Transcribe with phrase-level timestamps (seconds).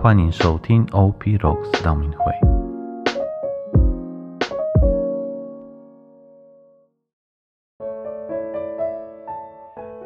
[0.00, 2.32] 欢迎收听 OP Rocks 道明会。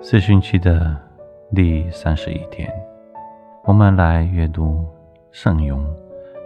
[0.00, 0.96] 四旬期的
[1.54, 2.72] 第三十一天，
[3.64, 4.82] 我们来阅读
[5.30, 5.84] 圣咏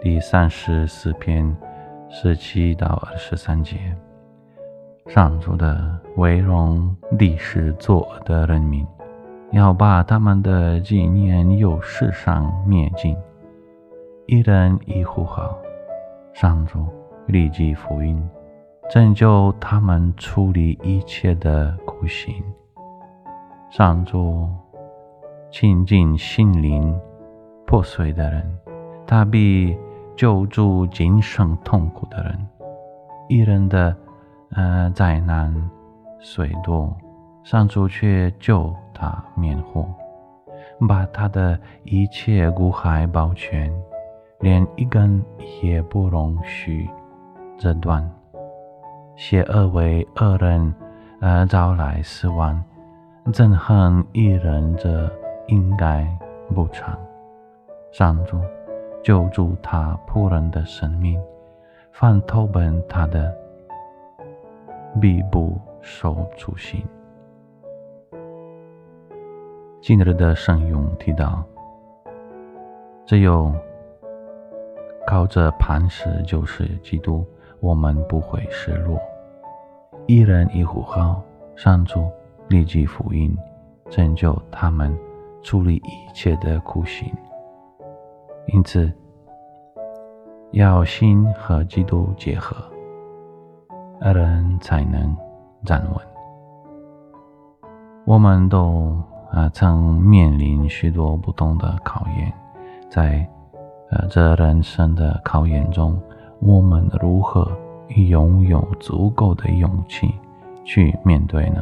[0.01, 1.55] 第三十四篇
[2.09, 3.77] 十七到二十三节。
[5.07, 8.85] 上主的为荣历史作的人民，
[9.51, 13.15] 要把他们的纪念由世上灭尽。
[14.29, 15.57] 一人一呼号，
[16.33, 16.85] 上主
[17.27, 18.21] 立即福音，
[18.89, 22.43] 拯救他们处理一切的苦行。
[23.69, 24.45] 上主
[25.49, 26.93] 亲近心灵
[27.65, 28.59] 破碎的人，
[29.05, 29.77] 他必
[30.13, 32.47] 救助今生痛苦的人。
[33.29, 33.95] 一人的
[34.51, 35.55] 呃灾难
[36.19, 36.93] 虽多，
[37.45, 39.87] 上主却救他免祸，
[40.85, 43.73] 把他的一切骨骸保全，
[44.39, 45.23] 连一根
[45.61, 46.89] 也不容许
[47.57, 48.07] 折断。
[49.15, 50.73] 邪恶为恶人
[51.19, 52.63] 而招来死亡。
[53.33, 55.11] 憎恨一人者，
[55.47, 56.07] 应该
[56.55, 56.97] 补偿。
[57.91, 58.39] 上主
[59.03, 61.19] 救助他仆人的生命，
[61.91, 63.35] 放投奔他的，
[65.01, 66.81] 必不受处刑。
[69.81, 71.43] 今日的圣咏提到，
[73.05, 73.51] 只有
[75.07, 77.25] 靠着磐石，就是基督，
[77.61, 78.99] 我们不会失落。
[80.05, 81.23] 一人一呼号，
[81.55, 82.05] 上主。
[82.49, 83.37] 立即福音，
[83.89, 84.97] 拯救他们，
[85.43, 87.13] 处理一切的苦行。
[88.53, 88.89] 因此，
[90.51, 92.55] 要心和基督结合，
[93.99, 95.13] 二人才能
[95.65, 95.99] 站稳。
[98.05, 98.95] 我们都
[99.29, 102.31] 啊曾面临许多不同的考验，
[102.89, 103.29] 在
[103.89, 105.99] 呃这人生的考验中，
[106.39, 107.49] 我们如何
[108.09, 110.13] 拥有足够的勇气
[110.65, 111.61] 去面对呢？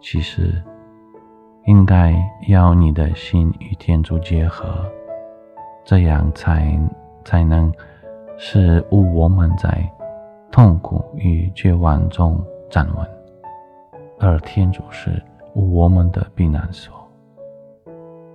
[0.00, 0.62] 其实，
[1.66, 2.14] 应该
[2.48, 4.84] 要你的心与天主结合，
[5.84, 6.78] 这样才
[7.24, 7.72] 才能
[8.36, 9.88] 使我们在
[10.50, 13.06] 痛苦与绝望中站稳，
[14.18, 15.22] 而天主是
[15.54, 16.92] 我们的避难所，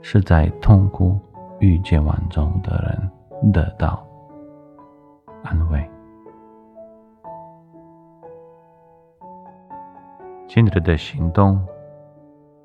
[0.02, 1.20] 是在痛苦
[1.62, 2.76] 遇见网中的
[3.42, 4.04] 人得到
[5.44, 5.90] 安慰。
[10.48, 11.64] 今日的行动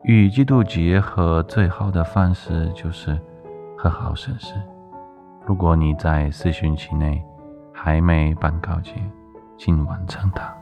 [0.02, 3.16] 与基督结合最好的方式就是
[3.76, 4.54] 和好绅士。
[5.44, 7.22] 如果你在四旬期内
[7.72, 8.94] 还没办告解，
[9.58, 10.52] 请完成它。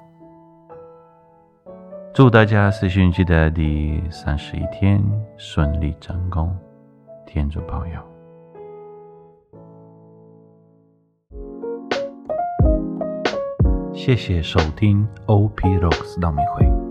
[2.12, 5.00] 祝大家四旬期的第三十一天
[5.36, 6.54] 顺利成功，
[7.24, 8.13] 天主保佑。
[14.04, 16.83] 谢谢收听 OP Rocks 道明会。